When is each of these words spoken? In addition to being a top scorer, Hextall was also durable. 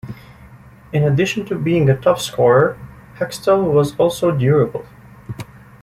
In 0.91 1.03
addition 1.03 1.45
to 1.45 1.55
being 1.55 1.87
a 1.87 1.95
top 1.95 2.17
scorer, 2.17 2.75
Hextall 3.19 3.71
was 3.71 3.95
also 3.97 4.31
durable. 4.31 4.87